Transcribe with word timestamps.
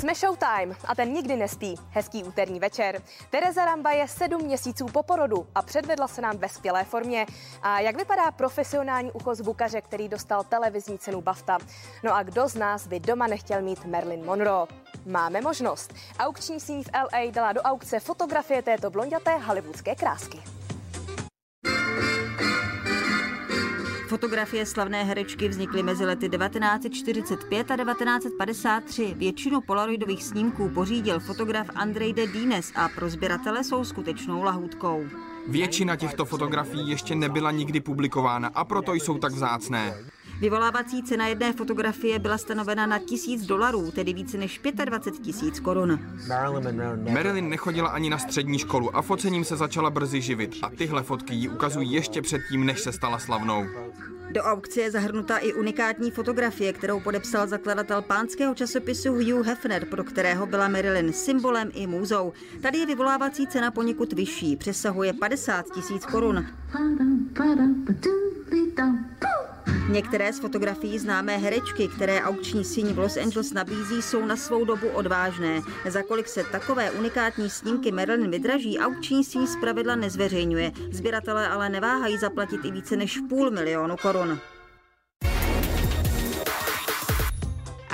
Jsme 0.00 0.14
Showtime 0.14 0.74
a 0.84 0.94
ten 0.94 1.12
nikdy 1.12 1.36
nespí. 1.36 1.74
Hezký 1.90 2.24
úterní 2.24 2.60
večer. 2.60 3.02
Tereza 3.30 3.64
Ramba 3.64 3.90
je 3.90 4.08
sedm 4.08 4.42
měsíců 4.42 4.86
po 4.86 5.02
porodu 5.02 5.46
a 5.54 5.62
předvedla 5.62 6.08
se 6.08 6.20
nám 6.20 6.36
ve 6.36 6.48
skvělé 6.48 6.84
formě. 6.84 7.26
A 7.62 7.80
jak 7.80 7.96
vypadá 7.96 8.30
profesionální 8.30 9.12
ucho 9.12 9.34
zvukaře, 9.34 9.80
který 9.80 10.08
dostal 10.08 10.44
televizní 10.44 10.98
cenu 10.98 11.20
BAFTA? 11.20 11.58
No 12.04 12.14
a 12.14 12.22
kdo 12.22 12.48
z 12.48 12.54
nás 12.54 12.86
by 12.86 13.00
doma 13.00 13.26
nechtěl 13.26 13.62
mít 13.62 13.84
Marilyn 13.84 14.24
Monroe? 14.24 14.66
Máme 15.06 15.40
možnost. 15.40 15.94
Aukční 16.18 16.60
síň 16.60 16.82
v 16.82 16.90
LA 16.94 17.30
dala 17.30 17.52
do 17.52 17.60
aukce 17.60 18.00
fotografie 18.00 18.62
této 18.62 18.90
blonděté 18.90 19.36
hollywoodské 19.36 19.94
krásky. 19.94 20.59
Fotografie 24.10 24.66
slavné 24.66 25.04
herečky 25.04 25.48
vznikly 25.48 25.82
mezi 25.82 26.04
lety 26.04 26.28
1945 26.28 27.70
a 27.70 27.76
1953. 27.76 29.14
Většinu 29.16 29.60
polaroidových 29.60 30.24
snímků 30.24 30.68
pořídil 30.68 31.20
fotograf 31.20 31.66
Andrej 31.74 32.12
de 32.12 32.26
Dines 32.26 32.72
a 32.74 32.88
pro 32.88 33.10
sběratele 33.10 33.64
jsou 33.64 33.84
skutečnou 33.84 34.42
lahůdkou. 34.42 35.04
Většina 35.48 35.96
těchto 35.96 36.24
fotografií 36.24 36.88
ještě 36.90 37.14
nebyla 37.14 37.50
nikdy 37.50 37.80
publikována 37.80 38.50
a 38.54 38.64
proto 38.64 38.94
jsou 38.94 39.18
tak 39.18 39.32
vzácné. 39.32 39.96
Vyvolávací 40.40 41.02
cena 41.02 41.26
jedné 41.26 41.52
fotografie 41.52 42.18
byla 42.18 42.38
stanovena 42.38 42.86
na 42.86 42.98
tisíc 42.98 43.46
dolarů, 43.46 43.90
tedy 43.90 44.12
více 44.12 44.38
než 44.38 44.60
25 44.84 45.22
tisíc 45.24 45.60
korun. 45.60 45.98
Marilyn 47.12 47.48
nechodila 47.48 47.88
ani 47.88 48.10
na 48.10 48.18
střední 48.18 48.58
školu 48.58 48.96
a 48.96 49.02
focením 49.02 49.44
se 49.44 49.56
začala 49.56 49.90
brzy 49.90 50.20
živit 50.20 50.56
a 50.62 50.70
tyhle 50.70 51.02
fotky 51.02 51.34
ji 51.34 51.48
ukazují 51.48 51.92
ještě 51.92 52.22
předtím, 52.22 52.66
než 52.66 52.80
se 52.80 52.92
stala 52.92 53.18
slavnou. 53.18 53.66
Do 54.30 54.42
aukce 54.42 54.80
je 54.80 54.90
zahrnuta 54.90 55.36
i 55.36 55.52
unikátní 55.52 56.10
fotografie, 56.10 56.72
kterou 56.72 57.00
podepsal 57.00 57.46
zakladatel 57.46 58.02
pánského 58.02 58.54
časopisu 58.54 59.12
Hugh 59.12 59.46
Hefner, 59.46 59.84
pro 59.84 60.04
kterého 60.04 60.46
byla 60.46 60.68
Marilyn 60.68 61.12
symbolem 61.12 61.70
i 61.74 61.86
můzou. 61.86 62.32
Tady 62.62 62.78
je 62.78 62.86
vyvolávací 62.86 63.46
cena 63.46 63.70
poněkud 63.70 64.12
vyšší, 64.12 64.56
přesahuje 64.56 65.12
50 65.12 65.66
tisíc 65.74 66.06
korun. 66.06 66.46
Některé 69.90 70.32
z 70.32 70.40
fotografií 70.40 70.98
známé 70.98 71.36
herečky, 71.36 71.88
které 71.88 72.22
aukční 72.22 72.64
síň 72.64 72.92
v 72.92 72.98
Los 72.98 73.16
Angeles 73.16 73.52
nabízí, 73.52 74.02
jsou 74.02 74.26
na 74.26 74.36
svou 74.36 74.64
dobu 74.64 74.88
odvážné. 74.88 75.60
Za 75.88 76.02
kolik 76.02 76.28
se 76.28 76.44
takové 76.44 76.90
unikátní 76.90 77.50
snímky 77.50 77.92
Marilyn 77.92 78.30
vydraží, 78.30 78.78
aukční 78.78 79.24
síň 79.24 79.46
zpravidla 79.46 79.94
nezveřejňuje. 79.94 80.72
Sběratelé 80.92 81.48
ale 81.48 81.68
neváhají 81.68 82.18
zaplatit 82.18 82.64
i 82.64 82.70
více 82.70 82.96
než 82.96 83.18
půl 83.28 83.50
milionu 83.50 83.96
korun. 83.96 84.38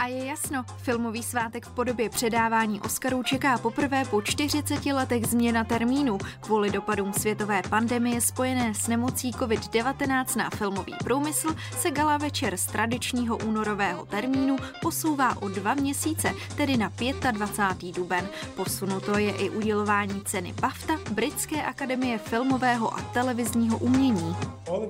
A 0.07 0.09
je 0.09 0.25
jasno, 0.25 0.65
filmový 0.77 1.23
svátek 1.23 1.67
v 1.67 1.71
podobě 1.71 2.11
předávání 2.11 2.81
Oscarů 2.81 3.23
čeká 3.23 3.59
poprvé 3.59 4.05
po 4.05 4.23
40 4.23 4.87
letech 4.87 5.27
změna 5.27 5.65
termínu 5.65 6.19
kvůli 6.41 6.71
dopadům 6.71 7.13
světové 7.13 7.63
pandemie 7.71 8.21
spojené 8.21 8.75
s 8.75 8.89
nemocí 8.89 9.33
COVID-19 9.33 10.37
na 10.37 10.51
filmový 10.51 10.95
průmysl 11.05 11.49
se 11.79 11.91
gala 11.91 12.17
večer 12.17 12.57
z 12.57 12.67
tradičního 12.67 13.37
únorového 13.37 14.07
termínu 14.07 14.57
posouvá 14.83 15.43
o 15.43 15.49
dva 15.49 15.75
měsíce, 15.75 16.35
tedy 16.57 16.77
na 16.77 16.93
25. 17.31 17.97
duben. 17.97 18.29
Posunuto 18.57 19.19
je 19.19 19.31
i 19.31 19.51
udělování 19.51 20.23
ceny 20.25 20.55
BAFTA 20.61 20.95
Britské 21.11 21.63
akademie 21.63 22.19
filmového 22.19 22.95
a 22.95 23.01
televizního 23.03 23.79
umění. 23.79 24.37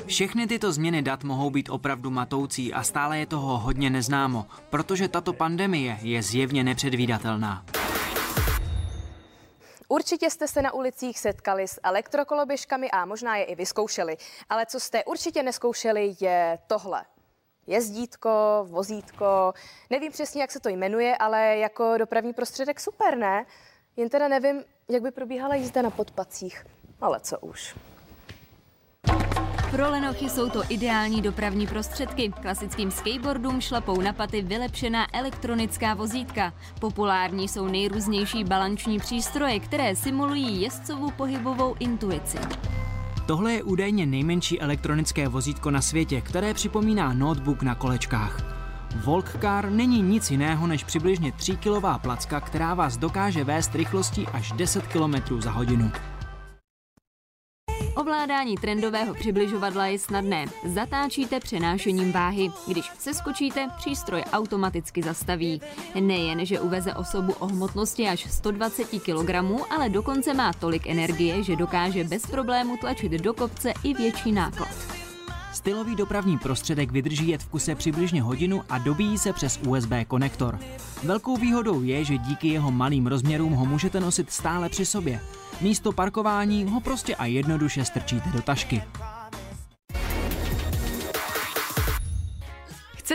Všechny 0.06 0.46
tyto 0.46 0.72
změny 0.72 1.02
dat 1.02 1.24
mohou 1.24 1.50
být 1.50 1.70
opravdu 1.70 2.10
matoucí 2.10 2.72
a 2.72 2.82
stále 2.82 3.18
je 3.18 3.26
toho 3.26 3.58
hodně 3.58 3.90
neznámo, 3.90 4.46
protože 4.70 5.05
že 5.06 5.10
tato 5.10 5.32
pandemie 5.32 5.98
je 6.02 6.22
zjevně 6.22 6.64
nepředvídatelná. 6.64 7.64
Určitě 9.88 10.30
jste 10.30 10.48
se 10.48 10.62
na 10.62 10.74
ulicích 10.74 11.18
setkali 11.18 11.68
s 11.68 11.80
elektrokoloběžkami 11.82 12.90
a 12.90 13.04
možná 13.04 13.36
je 13.36 13.44
i 13.44 13.54
vyzkoušeli. 13.54 14.16
Ale 14.48 14.66
co 14.66 14.80
jste 14.80 15.04
určitě 15.04 15.42
neskoušeli, 15.42 16.16
je 16.20 16.58
tohle. 16.66 17.04
Jezdítko, 17.66 18.30
vozítko, 18.68 19.54
nevím 19.90 20.12
přesně, 20.12 20.40
jak 20.40 20.52
se 20.52 20.60
to 20.60 20.68
jmenuje, 20.68 21.16
ale 21.16 21.56
jako 21.56 21.98
dopravní 21.98 22.32
prostředek 22.32 22.80
super, 22.80 23.16
ne? 23.16 23.46
Jen 23.96 24.08
teda 24.08 24.28
nevím, 24.28 24.64
jak 24.88 25.02
by 25.02 25.10
probíhala 25.10 25.54
jízda 25.54 25.82
na 25.82 25.90
podpacích. 25.90 26.66
Ale 27.00 27.20
co 27.20 27.38
už. 27.38 27.74
Pro 29.76 29.90
lenochy 29.90 30.30
jsou 30.30 30.50
to 30.50 30.62
ideální 30.68 31.22
dopravní 31.22 31.66
prostředky. 31.66 32.32
Klasickým 32.42 32.90
skateboardům 32.90 33.60
šlapou 33.60 34.00
na 34.00 34.12
paty 34.12 34.42
vylepšená 34.42 35.06
elektronická 35.16 35.94
vozítka. 35.94 36.52
Populární 36.80 37.48
jsou 37.48 37.68
nejrůznější 37.68 38.44
balanční 38.44 38.98
přístroje, 38.98 39.60
které 39.60 39.96
simulují 39.96 40.62
jezdcovou 40.62 41.10
pohybovou 41.10 41.74
intuici. 41.78 42.38
Tohle 43.26 43.52
je 43.52 43.62
údajně 43.62 44.06
nejmenší 44.06 44.60
elektronické 44.60 45.28
vozítko 45.28 45.70
na 45.70 45.80
světě, 45.80 46.20
které 46.20 46.54
připomíná 46.54 47.12
notebook 47.12 47.62
na 47.62 47.74
kolečkách. 47.74 48.40
Volkcar 49.04 49.70
není 49.70 50.02
nic 50.02 50.30
jiného 50.30 50.66
než 50.66 50.84
přibližně 50.84 51.30
3-kilová 51.30 51.98
placka, 51.98 52.40
která 52.40 52.74
vás 52.74 52.96
dokáže 52.96 53.44
vést 53.44 53.74
rychlostí 53.74 54.26
až 54.32 54.52
10 54.52 54.86
km 54.86 55.40
za 55.40 55.50
hodinu. 55.50 55.90
Ovládání 58.06 58.56
trendového 58.56 59.14
přibližovadla 59.14 59.86
je 59.86 59.98
snadné. 59.98 60.46
Zatáčíte 60.64 61.40
přenášením 61.40 62.12
váhy. 62.12 62.48
Když 62.68 62.90
se 62.98 63.14
skočíte, 63.14 63.68
přístroj 63.76 64.24
automaticky 64.32 65.02
zastaví. 65.02 65.60
Nejen, 66.00 66.46
že 66.46 66.60
uveze 66.60 66.94
osobu 66.94 67.32
o 67.32 67.46
hmotnosti 67.46 68.08
až 68.08 68.30
120 68.30 68.84
kg, 68.84 69.30
ale 69.70 69.88
dokonce 69.88 70.34
má 70.34 70.52
tolik 70.52 70.86
energie, 70.86 71.42
že 71.42 71.56
dokáže 71.56 72.04
bez 72.04 72.26
problému 72.26 72.76
tlačit 72.76 73.12
do 73.12 73.34
kopce 73.34 73.72
i 73.84 73.94
větší 73.94 74.32
náklad. 74.32 74.95
Stylový 75.56 75.96
dopravní 75.96 76.38
prostředek 76.38 76.90
vydrží 76.92 77.28
jet 77.28 77.42
v 77.42 77.48
kuse 77.48 77.74
přibližně 77.74 78.22
hodinu 78.22 78.62
a 78.68 78.78
dobíjí 78.78 79.18
se 79.18 79.32
přes 79.32 79.60
USB 79.66 79.90
konektor. 80.08 80.58
Velkou 81.04 81.36
výhodou 81.36 81.82
je, 81.82 82.04
že 82.04 82.18
díky 82.18 82.48
jeho 82.48 82.70
malým 82.70 83.06
rozměrům 83.06 83.52
ho 83.52 83.66
můžete 83.66 84.00
nosit 84.00 84.32
stále 84.32 84.68
při 84.68 84.86
sobě. 84.86 85.20
Místo 85.60 85.92
parkování 85.92 86.64
ho 86.64 86.80
prostě 86.80 87.16
a 87.16 87.26
jednoduše 87.26 87.84
strčíte 87.84 88.30
do 88.30 88.42
tašky. 88.42 88.82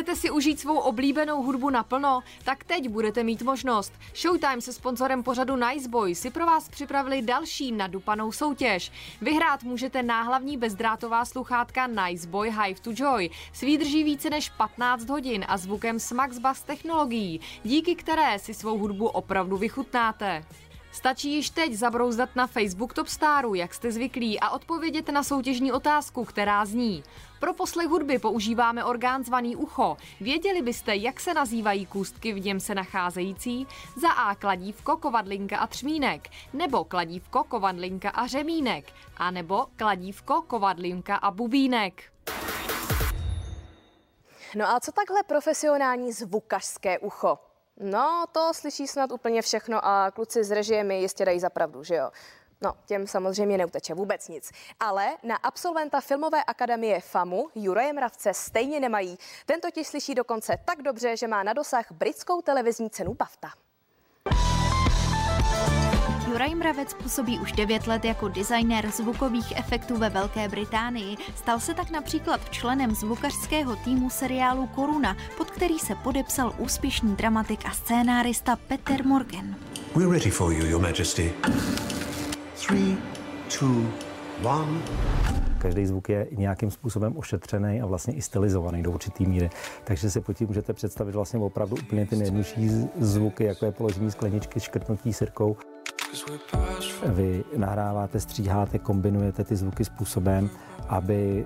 Chcete 0.02 0.16
si 0.16 0.32
užít 0.32 0.60
svou 0.60 0.78
oblíbenou 0.78 1.44
hudbu 1.44 1.70
naplno? 1.70 2.24
Tak 2.44 2.64
teď 2.64 2.90
budete 2.90 3.24
mít 3.24 3.42
možnost. 3.42 3.94
Showtime 4.16 4.62
se 4.62 4.74
sponzorem 4.74 5.24
pořadu 5.24 5.56
Niceboy 5.56 6.16
si 6.16 6.30
pro 6.30 6.46
vás 6.46 6.70
připravili 6.70 7.22
další 7.22 7.72
nadupanou 7.72 8.32
soutěž. 8.32 8.92
Vyhrát 9.22 9.64
můžete 9.64 10.04
náhlavní 10.04 10.58
bezdrátová 10.58 11.26
sluchátka 11.26 11.88
Niceboy 11.88 12.50
Hive 12.50 12.80
to 12.80 12.92
Joy 12.96 13.30
s 13.54 13.62
výdrží 13.62 14.04
více 14.04 14.30
než 14.30 14.50
15 14.50 15.10
hodin 15.10 15.46
a 15.48 15.58
zvukem 15.58 16.00
s 16.00 16.12
Max 16.12 16.40
Bass 16.40 16.64
technologií, 16.64 17.40
díky 17.64 17.96
které 17.96 18.40
si 18.40 18.54
svou 18.54 18.78
hudbu 18.78 19.08
opravdu 19.08 19.58
vychutnáte. 19.58 20.44
Stačí 20.92 21.34
již 21.34 21.50
teď 21.50 21.74
zabrouzdat 21.74 22.36
na 22.36 22.48
Facebook 22.48 22.94
Top 22.94 23.08
Staru, 23.08 23.54
jak 23.54 23.74
jste 23.74 23.92
zvyklí, 23.92 24.40
a 24.40 24.50
odpovědět 24.50 25.10
na 25.10 25.24
soutěžní 25.24 25.72
otázku, 25.72 26.26
která 26.26 26.66
zní. 26.66 27.04
Pro 27.40 27.54
poslech 27.54 27.88
hudby 27.88 28.20
používáme 28.20 28.84
orgán 28.84 29.24
zvaný 29.24 29.56
ucho. 29.56 29.98
Věděli 30.22 30.62
byste, 30.62 30.96
jak 30.96 31.20
se 31.20 31.34
nazývají 31.34 31.86
kůstky 31.86 32.34
v 32.34 32.40
něm 32.40 32.60
se 32.60 32.76
nacházející? 32.76 33.68
Za 33.96 34.10
A 34.10 34.36
kladívko, 34.36 34.98
kovadlinka 34.98 35.58
a 35.58 35.68
třmínek, 35.68 36.30
nebo 36.54 36.84
kladívko, 36.84 37.44
kovadlinka 37.44 38.10
a 38.10 38.28
řemínek, 38.28 38.86
a 39.18 39.32
nebo 39.32 39.66
kladívko, 39.76 40.42
kovadlinka 40.42 41.16
a 41.16 41.32
bubínek. 41.32 42.04
No 44.56 44.70
a 44.70 44.80
co 44.80 44.92
takhle 44.92 45.24
profesionální 45.24 46.12
zvukařské 46.12 47.00
ucho? 47.00 47.51
No, 47.84 48.26
to 48.32 48.54
slyší 48.54 48.88
snad 48.88 49.12
úplně 49.12 49.42
všechno 49.42 49.86
a 49.86 50.12
kluci 50.12 50.44
z 50.44 50.52
režie 50.52 50.84
mi 50.84 51.02
jistě 51.02 51.26
dají 51.26 51.40
zapravdu, 51.40 51.84
že 51.84 51.96
jo? 51.96 52.12
No, 52.62 52.74
těm 52.86 53.08
samozřejmě 53.08 53.58
neuteče 53.58 53.94
vůbec 53.94 54.28
nic. 54.28 54.52
Ale 54.80 55.18
na 55.24 55.36
absolventa 55.36 56.02
Filmové 56.02 56.44
akademie 56.44 57.02
FAMu 57.02 57.50
Juraje 57.56 57.94
Mravce 57.94 58.34
stejně 58.34 58.80
nemají. 58.80 59.18
Ten 59.46 59.62
totiž 59.62 59.88
slyší 59.88 60.16
dokonce 60.16 60.58
tak 60.66 60.82
dobře, 60.82 61.18
že 61.18 61.28
má 61.28 61.44
na 61.44 61.54
dosah 61.54 61.92
britskou 61.92 62.42
televizní 62.42 62.90
cenu 62.90 63.14
BAFTA. 63.14 63.52
Juraj 66.32 66.56
Mravec 66.56 66.94
působí 66.94 67.40
už 67.40 67.52
9 67.52 67.88
let 67.88 68.06
jako 68.06 68.28
designér 68.28 68.92
zvukových 68.92 69.58
efektů 69.58 69.98
ve 69.98 70.10
Velké 70.10 70.50
Británii. 70.50 71.18
Stal 71.36 71.60
se 71.60 71.74
tak 71.74 71.92
například 71.92 72.50
členem 72.50 72.96
zvukařského 72.96 73.76
týmu 73.76 74.10
seriálu 74.10 74.68
Koruna, 74.68 75.18
pod 75.38 75.52
který 75.52 75.80
se 75.80 75.96
podepsal 75.96 76.54
úspěšný 76.58 77.16
dramatik 77.16 77.66
a 77.66 77.72
scénárista 77.72 78.56
Peter 78.56 79.06
Morgan. 79.06 79.56
We're 79.96 80.12
ready 80.12 80.30
for 80.30 80.54
you, 80.54 80.66
your 80.66 80.82
majesty. 80.82 81.34
Three, 82.68 82.98
two, 83.60 83.86
one. 84.44 84.82
Každý 85.58 85.86
zvuk 85.86 86.10
je 86.10 86.28
nějakým 86.32 86.72
způsobem 86.72 87.18
ošetřený 87.18 87.82
a 87.82 87.86
vlastně 87.86 88.14
i 88.14 88.22
stylizovaný 88.22 88.84
do 88.84 88.92
určitý 88.92 89.26
míry. 89.26 89.50
Takže 89.84 90.12
si 90.12 90.22
pod 90.22 90.34
tím 90.34 90.48
můžete 90.48 90.74
představit 90.74 91.16
vlastně 91.16 91.40
opravdu 91.40 91.76
úplně 91.76 92.06
ty 92.06 92.16
nejjednodušší 92.16 92.70
zvuky, 93.00 93.44
jako 93.44 93.66
je 93.66 93.72
položení 93.72 94.12
skleničky, 94.12 94.60
škrtnutí 94.60 95.14
sirkou. 95.14 95.58
Vy 97.06 97.44
nahráváte, 97.58 98.20
stříháte, 98.20 98.80
kombinujete 98.80 99.44
ty 99.44 99.56
zvuky 99.56 99.86
způsobem, 99.86 100.50
aby 100.90 101.46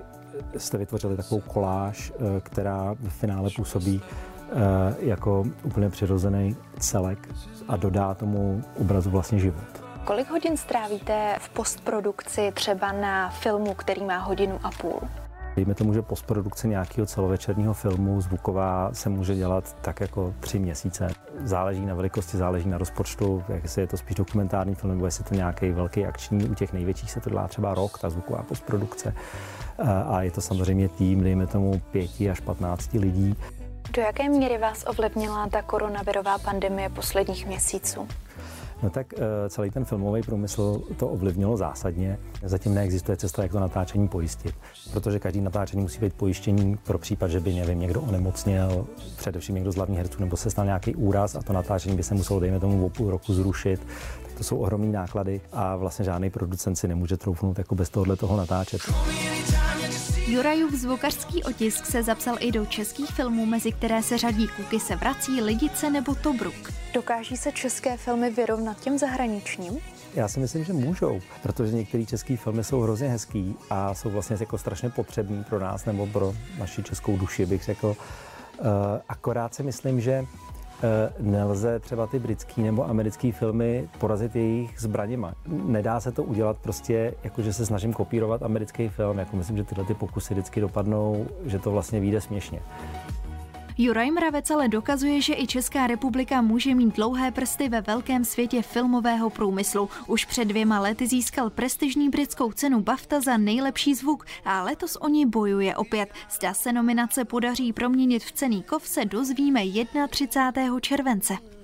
jste 0.56 0.78
vytvořili 0.78 1.16
takovou 1.16 1.40
koláž, 1.40 2.12
eh, 2.12 2.40
která 2.40 2.94
v 2.94 3.08
finále 3.08 3.50
působí 3.56 4.00
eh, 4.02 4.94
jako 4.98 5.44
úplně 5.62 5.90
přirozený 5.90 6.56
celek 6.78 7.28
a 7.68 7.76
dodá 7.76 8.14
tomu 8.14 8.64
obrazu 8.80 9.10
vlastně 9.10 9.38
život. 9.38 9.64
Kolik 10.04 10.30
hodin 10.30 10.56
strávíte 10.56 11.36
v 11.40 11.48
postprodukci 11.48 12.52
třeba 12.54 12.92
na 12.92 13.30
filmu, 13.30 13.74
který 13.74 14.04
má 14.04 14.18
hodinu 14.18 14.60
a 14.62 14.70
půl? 14.70 15.00
Dejme 15.56 15.74
tomu, 15.74 15.94
že 15.94 16.02
postprodukce 16.02 16.68
nějakého 16.68 17.06
celovečerního 17.06 17.74
filmu 17.74 18.20
zvuková 18.20 18.90
se 18.92 19.08
může 19.08 19.34
dělat 19.34 19.76
tak 19.80 20.00
jako 20.00 20.34
tři 20.40 20.58
měsíce. 20.58 21.08
Záleží 21.44 21.86
na 21.86 21.94
velikosti, 21.94 22.36
záleží 22.36 22.68
na 22.68 22.78
rozpočtu, 22.78 23.44
jestli 23.62 23.82
je 23.82 23.86
to 23.86 23.96
spíš 23.96 24.16
dokumentární 24.16 24.74
film, 24.74 24.92
nebo 24.92 25.04
jestli 25.04 25.24
je 25.24 25.28
to 25.28 25.34
nějaký 25.34 25.70
velký 25.70 26.06
akční. 26.06 26.48
U 26.48 26.54
těch 26.54 26.72
největších 26.72 27.10
se 27.10 27.20
to 27.20 27.30
dělá 27.30 27.48
třeba 27.48 27.74
rok, 27.74 27.98
ta 27.98 28.10
zvuková 28.10 28.42
postprodukce. 28.42 29.14
A 30.06 30.22
je 30.22 30.30
to 30.30 30.40
samozřejmě 30.40 30.88
tým, 30.88 31.22
dejme 31.22 31.46
tomu 31.46 31.80
pěti 31.90 32.30
až 32.30 32.40
patnácti 32.40 32.98
lidí. 32.98 33.36
Do 33.92 34.02
jaké 34.02 34.28
míry 34.28 34.58
vás 34.58 34.84
ovlivnila 34.86 35.48
ta 35.48 35.62
koronavirová 35.62 36.38
pandemie 36.38 36.88
posledních 36.88 37.46
měsíců? 37.46 38.08
No 38.82 38.90
tak 38.90 39.14
eh, 39.16 39.48
celý 39.48 39.70
ten 39.70 39.84
filmový 39.84 40.22
průmysl 40.22 40.82
to 40.96 41.08
ovlivnilo 41.08 41.56
zásadně. 41.56 42.18
Zatím 42.42 42.74
neexistuje 42.74 43.16
cesta, 43.16 43.42
jak 43.42 43.52
to 43.52 43.60
natáčení 43.60 44.08
pojistit, 44.08 44.54
protože 44.92 45.18
každý 45.18 45.40
natáčení 45.40 45.82
musí 45.82 46.00
být 46.00 46.14
pojištění 46.14 46.76
pro 46.76 46.98
případ, 46.98 47.30
že 47.30 47.40
by 47.40 47.54
nevím, 47.54 47.80
někdo 47.80 48.00
onemocněl, 48.00 48.86
především 49.16 49.54
někdo 49.54 49.72
z 49.72 49.76
hlavních 49.76 49.98
herců, 49.98 50.20
nebo 50.20 50.36
se 50.36 50.50
stal 50.50 50.64
nějaký 50.64 50.94
úraz 50.94 51.34
a 51.34 51.42
to 51.42 51.52
natáčení 51.52 51.96
by 51.96 52.02
se 52.02 52.14
muselo, 52.14 52.40
dejme 52.40 52.60
tomu, 52.60 52.86
o 52.86 52.88
půl 52.88 53.10
roku 53.10 53.34
zrušit. 53.34 53.86
To 54.38 54.44
jsou 54.44 54.58
ohromné 54.58 54.92
náklady 54.92 55.40
a 55.52 55.76
vlastně 55.76 56.04
žádný 56.04 56.30
producent 56.30 56.78
si 56.78 56.88
nemůže 56.88 57.16
troufnout 57.16 57.58
jako 57.58 57.74
bez 57.74 57.90
tohohle 57.90 58.16
toho 58.16 58.36
natáčet. 58.36 58.80
Jurajův 60.26 60.72
zvukařský 60.74 61.44
otisk 61.44 61.86
se 61.86 62.02
zapsal 62.02 62.36
i 62.40 62.52
do 62.52 62.66
českých 62.66 63.10
filmů, 63.10 63.46
mezi 63.46 63.72
které 63.72 64.02
se 64.02 64.18
řadí 64.18 64.48
Kuky 64.56 64.80
se 64.80 64.96
vrací, 64.96 65.40
Lidice 65.40 65.90
nebo 65.90 66.14
Tobruk. 66.14 66.72
Dokáží 66.96 67.36
se 67.36 67.52
české 67.52 67.96
filmy 67.96 68.30
vyrovnat 68.30 68.80
těm 68.80 68.98
zahraničním? 68.98 69.78
Já 70.14 70.28
si 70.28 70.40
myslím, 70.40 70.64
že 70.64 70.72
můžou, 70.72 71.20
protože 71.42 71.72
některé 71.72 72.04
české 72.04 72.36
filmy 72.36 72.64
jsou 72.64 72.80
hrozně 72.80 73.08
hezký 73.08 73.56
a 73.70 73.94
jsou 73.94 74.10
vlastně 74.10 74.36
jako 74.40 74.58
strašně 74.58 74.90
potřební 74.90 75.44
pro 75.44 75.58
nás 75.58 75.84
nebo 75.84 76.06
pro 76.06 76.34
naši 76.58 76.82
českou 76.82 77.16
duši, 77.16 77.46
bych 77.46 77.64
řekl. 77.64 77.96
Eh, 78.58 78.62
akorát 79.08 79.54
si 79.54 79.62
myslím, 79.62 80.00
že 80.00 80.26
Eh, 80.82 81.12
nelze 81.20 81.78
třeba 81.78 82.06
ty 82.06 82.18
britský 82.18 82.62
nebo 82.62 82.88
americký 82.88 83.32
filmy 83.32 83.88
porazit 83.98 84.36
jejich 84.36 84.80
zbraněma. 84.80 85.34
Nedá 85.46 86.00
se 86.00 86.12
to 86.12 86.22
udělat 86.22 86.58
prostě, 86.58 87.14
jako 87.24 87.42
že 87.42 87.52
se 87.52 87.66
snažím 87.66 87.92
kopírovat 87.92 88.42
americký 88.42 88.88
film, 88.88 89.18
jako 89.18 89.36
myslím, 89.36 89.56
že 89.56 89.64
tyhle 89.64 89.84
ty 89.84 89.94
pokusy 89.94 90.34
vždycky 90.34 90.60
dopadnou, 90.60 91.26
že 91.44 91.58
to 91.58 91.70
vlastně 91.70 92.00
vyjde 92.00 92.20
směšně. 92.20 92.60
Juraj 93.78 94.10
Mravec 94.10 94.50
ale 94.50 94.68
dokazuje, 94.68 95.20
že 95.20 95.34
i 95.34 95.46
Česká 95.46 95.86
republika 95.86 96.42
může 96.42 96.74
mít 96.74 96.96
dlouhé 96.96 97.30
prsty 97.30 97.68
ve 97.68 97.80
velkém 97.80 98.24
světě 98.24 98.62
filmového 98.62 99.30
průmyslu. 99.30 99.88
Už 100.06 100.24
před 100.24 100.44
dvěma 100.44 100.80
lety 100.80 101.06
získal 101.06 101.50
prestižní 101.50 102.08
britskou 102.08 102.52
cenu 102.52 102.80
BAFTA 102.80 103.20
za 103.20 103.36
nejlepší 103.36 103.94
zvuk 103.94 104.26
a 104.44 104.62
letos 104.62 104.96
o 105.00 105.08
ní 105.08 105.26
bojuje 105.26 105.76
opět. 105.76 106.08
Zda 106.30 106.54
se 106.54 106.72
nominace 106.72 107.24
podaří 107.24 107.72
proměnit 107.72 108.24
v 108.24 108.32
cený 108.32 108.62
kov 108.62 108.88
se 108.88 109.04
dozvíme 109.04 109.62
31. 110.10 110.80
července. 110.80 111.55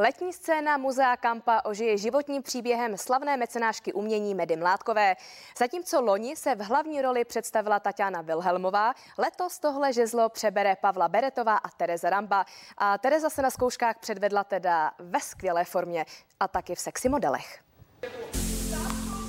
Letní 0.00 0.32
scéna 0.32 0.76
Muzea 0.76 1.16
Kampa 1.16 1.60
ožije 1.64 1.98
životním 1.98 2.42
příběhem 2.42 2.96
slavné 2.96 3.36
mecenášky 3.36 3.92
umění 3.92 4.34
Medy 4.34 4.56
Mládkové. 4.56 5.16
Zatímco 5.58 6.00
loni 6.00 6.36
se 6.36 6.54
v 6.54 6.60
hlavní 6.60 7.02
roli 7.02 7.24
představila 7.24 7.80
Tatiana 7.80 8.22
Wilhelmová, 8.22 8.94
letos 9.18 9.58
tohle 9.58 9.92
žezlo 9.92 10.28
přebere 10.28 10.76
Pavla 10.76 11.08
Beretová 11.08 11.56
a 11.56 11.68
Tereza 11.68 12.10
Ramba. 12.10 12.44
A 12.76 12.98
Tereza 12.98 13.30
se 13.30 13.42
na 13.42 13.50
zkouškách 13.50 13.98
předvedla 13.98 14.44
teda 14.44 14.92
ve 14.98 15.20
skvělé 15.20 15.64
formě 15.64 16.04
a 16.40 16.48
taky 16.48 16.74
v 16.74 16.80
sexy 16.80 17.08
modelech. 17.08 17.67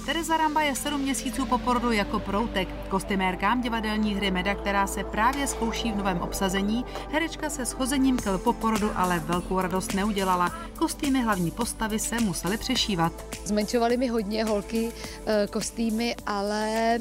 Tereza 0.09 0.37
Ramba 0.37 0.61
je 0.61 0.75
sedm 0.75 1.01
měsíců 1.01 1.45
po 1.45 1.57
porodu 1.57 1.91
jako 1.91 2.19
proutek. 2.19 2.67
Kostymérkám 2.89 3.61
divadelní 3.61 4.15
hry 4.15 4.31
Meda, 4.31 4.55
která 4.55 4.87
se 4.87 5.03
právě 5.03 5.47
zkouší 5.47 5.91
v 5.91 5.95
novém 5.95 6.21
obsazení, 6.21 6.85
herečka 7.11 7.49
se 7.49 7.65
schozením 7.65 8.17
kel 8.17 8.37
po 8.37 8.53
porodu 8.53 8.91
ale 8.95 9.19
velkou 9.19 9.61
radost 9.61 9.93
neudělala. 9.93 10.51
Kostýmy 10.77 11.21
hlavní 11.21 11.51
postavy 11.51 11.99
se 11.99 12.19
musely 12.19 12.57
přešívat. 12.57 13.13
Zmenšovali 13.45 13.97
mi 13.97 14.07
hodně 14.07 14.43
holky 14.43 14.91
eh, 15.25 15.47
kostýmy, 15.47 16.15
ale 16.25 16.97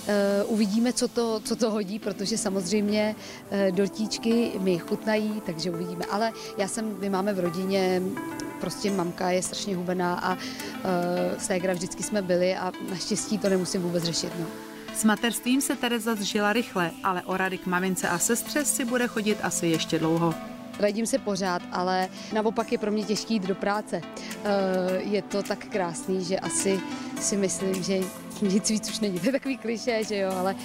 Uh, 0.00 0.52
uvidíme, 0.52 0.92
co 0.92 1.08
to, 1.08 1.40
co 1.40 1.56
to 1.56 1.70
hodí, 1.70 1.98
protože 1.98 2.38
samozřejmě 2.38 3.14
uh, 3.50 3.76
dortíčky 3.76 4.52
mi 4.58 4.78
chutnají, 4.78 5.42
takže 5.46 5.70
uvidíme. 5.70 6.04
Ale 6.10 6.32
já 6.58 6.68
jsem, 6.68 6.96
my 7.00 7.10
máme 7.10 7.32
v 7.32 7.40
rodině 7.40 8.02
prostě 8.60 8.90
mamka 8.90 9.30
je 9.30 9.42
strašně 9.42 9.76
hubená 9.76 10.14
a 10.14 10.34
uh, 10.34 10.38
ségra 11.38 11.72
vždycky 11.72 12.02
jsme 12.02 12.22
byli 12.22 12.56
a 12.56 12.72
naštěstí 12.90 13.38
to 13.38 13.48
nemusím 13.48 13.82
vůbec 13.82 14.04
řešit. 14.04 14.32
No. 14.40 14.46
S 14.94 15.04
materstvím 15.04 15.60
se 15.60 15.76
Tereza 15.76 16.14
zžila 16.14 16.52
rychle, 16.52 16.90
ale 17.04 17.22
o 17.22 17.36
rady 17.36 17.58
k 17.58 17.66
mamince 17.66 18.08
a 18.08 18.18
sestře 18.18 18.64
si 18.64 18.84
bude 18.84 19.06
chodit 19.06 19.38
asi 19.42 19.66
ještě 19.66 19.98
dlouho. 19.98 20.34
Radím 20.78 21.06
se 21.06 21.18
pořád, 21.18 21.62
ale 21.72 22.08
naopak 22.32 22.72
je 22.72 22.78
pro 22.78 22.90
mě 22.90 23.04
těžký 23.04 23.34
jít 23.34 23.46
do 23.46 23.54
práce. 23.54 24.00
Je 24.98 25.22
to 25.22 25.42
tak 25.42 25.66
krásný, 25.66 26.24
že 26.24 26.38
asi 26.38 26.80
si 27.20 27.36
myslím, 27.36 27.82
že 27.82 28.00
nic 28.42 28.70
víc 28.70 28.90
už 28.90 29.00
není. 29.00 29.20
To 29.20 29.26
je 29.26 29.32
takový 29.32 29.58
kliše, 29.58 30.04
že 30.04 30.16
jo, 30.16 30.32
ale, 30.38 30.56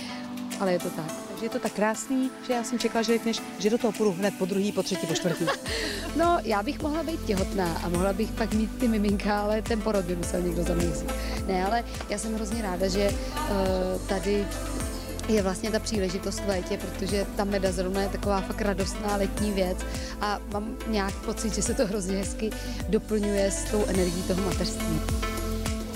ale 0.60 0.74
je 0.74 0.80
to 0.80 0.90
tak. 0.90 1.25
Je 1.46 1.50
to 1.50 1.60
tak 1.60 1.74
krásný, 1.74 2.32
že 2.48 2.54
já 2.54 2.64
jsem 2.64 2.80
čekala, 2.80 3.02
že 3.02 3.14
řekneš, 3.14 3.42
že 3.60 3.70
do 3.70 3.78
toho 3.78 3.92
půjdu 3.92 4.12
hned 4.12 4.34
po 4.38 4.46
druhý, 4.46 4.72
po 4.72 4.84
třetí, 4.84 5.08
po 5.08 5.14
čtvrtý. 5.14 5.46
no, 6.16 6.40
já 6.44 6.64
bych 6.64 6.82
mohla 6.82 7.04
být 7.04 7.26
těhotná 7.26 7.82
a 7.84 7.90
mohla 7.90 8.14
bych 8.14 8.32
pak 8.32 8.54
mít 8.54 8.78
ty 8.80 8.88
miminka, 8.88 9.42
ale 9.42 9.62
ten 9.62 9.82
porod 9.82 10.06
by 10.06 10.16
musel 10.16 10.42
někdo 10.42 10.64
zamísit. 10.64 11.14
Ne, 11.48 11.66
ale 11.66 11.84
já 12.10 12.18
jsem 12.18 12.36
hrozně 12.36 12.62
ráda, 12.62 12.88
že 12.88 13.10
uh, 13.10 14.08
tady 14.08 14.48
je 15.28 15.42
vlastně 15.42 15.72
ta 15.72 15.80
příležitost 15.80 16.40
v 16.40 16.48
létě, 16.48 16.78
protože 16.78 17.26
ta 17.36 17.44
meda 17.44 17.72
zrovna 17.72 18.02
je 18.02 18.10
taková 18.10 18.42
fakt 18.42 18.62
radostná 18.62 19.16
letní 19.16 19.52
věc 19.52 19.78
a 20.22 20.40
mám 20.54 20.78
nějak 20.88 21.14
pocit, 21.14 21.56
že 21.56 21.62
se 21.62 21.74
to 21.74 21.88
hrozně 21.88 22.18
hezky 22.18 22.50
doplňuje 22.90 23.52
s 23.52 23.72
tou 23.72 23.86
energií 23.86 24.24
toho 24.24 24.42
mateřství. 24.42 25.00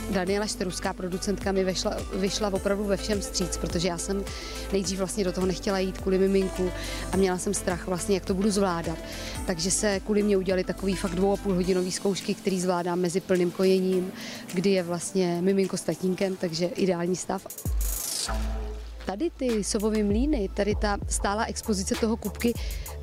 Daniela 0.09 0.47
Šteruská, 0.47 0.93
producentka, 0.93 1.51
mi 1.51 1.63
vyšla, 1.63 1.97
vyšla 2.13 2.53
opravdu 2.53 2.83
ve 2.83 2.97
všem 2.97 3.21
stříc, 3.21 3.57
protože 3.57 3.87
já 3.87 3.97
jsem 3.97 4.23
nejdřív 4.71 4.97
vlastně 4.97 5.23
do 5.23 5.31
toho 5.31 5.47
nechtěla 5.47 5.79
jít 5.79 5.97
kvůli 5.97 6.17
miminku 6.17 6.71
a 7.11 7.17
měla 7.17 7.37
jsem 7.37 7.53
strach 7.53 7.87
vlastně, 7.87 8.15
jak 8.15 8.25
to 8.25 8.33
budu 8.33 8.51
zvládat. 8.51 8.97
Takže 9.47 9.71
se 9.71 9.99
kvůli 9.99 10.23
mě 10.23 10.37
udělali 10.37 10.63
takový 10.63 10.95
fakt 10.95 11.15
dvou 11.15 11.33
a 11.33 11.37
půl 11.37 11.53
hodinový 11.53 11.91
zkoušky, 11.91 12.33
který 12.33 12.61
zvládám 12.61 12.99
mezi 12.99 13.21
plným 13.21 13.51
kojením, 13.51 14.11
kdy 14.53 14.69
je 14.69 14.83
vlastně 14.83 15.37
miminko 15.41 15.77
s 15.77 15.81
tatínkem, 15.81 16.35
takže 16.35 16.65
ideální 16.65 17.15
stav 17.15 17.47
tady 19.09 19.29
ty 19.29 19.63
sovové 19.63 20.03
mlíny, 20.03 20.49
tady 20.53 20.75
ta 20.75 20.97
stála 21.07 21.45
expozice 21.45 21.95
toho 21.95 22.17
kupky, 22.17 22.53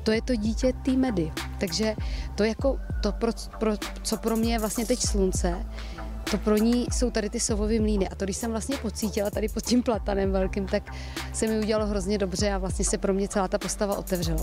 to 0.03 0.11
je 0.11 0.21
to 0.21 0.35
dítě 0.35 0.73
té 0.85 0.91
medy. 0.91 1.31
Takže 1.59 1.95
to 2.35 2.43
jako 2.43 2.79
to, 3.03 3.11
pro, 3.11 3.31
pro, 3.59 3.71
co 4.01 4.17
pro 4.17 4.35
mě 4.35 4.53
je 4.53 4.59
vlastně 4.59 4.85
teď 4.85 4.99
slunce, 4.99 5.65
to 6.31 6.37
pro 6.37 6.57
ní 6.57 6.85
jsou 6.91 7.11
tady 7.11 7.29
ty 7.29 7.39
sovové 7.39 7.79
mlíny. 7.79 8.09
A 8.09 8.15
to, 8.15 8.25
když 8.25 8.37
jsem 8.37 8.51
vlastně 8.51 8.77
pocítila 8.77 9.29
tady 9.29 9.49
pod 9.49 9.65
tím 9.65 9.83
platanem 9.83 10.31
velkým, 10.31 10.67
tak 10.67 10.93
se 11.33 11.47
mi 11.47 11.59
udělalo 11.59 11.87
hrozně 11.87 12.17
dobře 12.17 12.51
a 12.51 12.57
vlastně 12.57 12.85
se 12.85 12.97
pro 12.97 13.13
mě 13.13 13.27
celá 13.27 13.47
ta 13.47 13.57
postava 13.57 13.97
otevřela. 13.97 14.41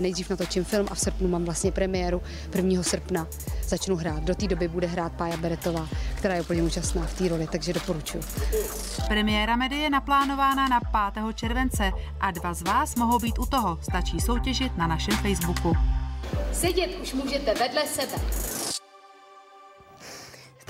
Nejdřív 0.00 0.30
natočím 0.30 0.64
film 0.64 0.86
a 0.90 0.94
v 0.94 1.00
srpnu 1.00 1.28
mám 1.28 1.44
vlastně 1.44 1.72
premiéru 1.72 2.22
1. 2.54 2.82
srpna. 2.82 3.26
Začnu 3.68 3.96
hrát. 3.96 4.22
Do 4.22 4.34
té 4.34 4.46
doby 4.46 4.68
bude 4.68 4.86
hrát 4.86 5.12
Pája 5.12 5.36
Beretová, 5.36 5.88
která 6.14 6.34
je 6.34 6.40
úplně 6.40 6.62
úžasná 6.62 7.06
v 7.06 7.18
té 7.18 7.28
roli, 7.28 7.48
takže 7.52 7.72
doporučuji. 7.72 8.20
Premiéra 9.08 9.56
Medy 9.56 9.76
je 9.76 9.90
naplánována 9.90 10.68
na 10.68 10.80
5. 11.12 11.24
července 11.34 11.90
a 12.20 12.30
dva 12.30 12.54
z 12.54 12.62
vás 12.62 12.94
mohou 12.94 13.18
být 13.18 13.38
u 13.38 13.46
toho. 13.46 13.78
Stačí 13.82 14.20
soutěžit 14.20 14.76
na 14.76 14.86
našem 14.86 15.16
Facebooku. 15.16 15.72
Sedět 16.52 16.90
už 17.02 17.14
můžete 17.14 17.54
vedle 17.54 17.86
sebe. 17.86 18.22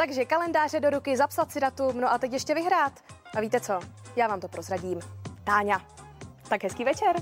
Takže 0.02 0.25
kalendáře 0.25 0.80
do 0.80 0.90
ruky, 0.90 1.16
zapsat 1.16 1.52
si 1.52 1.61
datum, 1.61 2.00
no 2.00 2.12
a 2.12 2.18
teď 2.18 2.32
ještě 2.32 2.54
vyhrát. 2.54 2.92
A 3.37 3.40
víte 3.40 3.61
co? 3.61 3.80
Já 4.16 4.26
vám 4.28 4.40
to 4.40 4.49
prozradím. 4.49 5.00
Táňa. 5.44 5.82
Tak 6.49 6.62
hezký 6.62 6.85
večer. 6.85 7.16